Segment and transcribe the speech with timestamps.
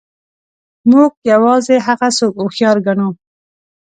[0.91, 3.09] موږ یوازې هغه څوک هوښیار ګڼو.